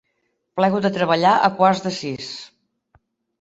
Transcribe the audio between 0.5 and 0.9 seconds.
Plego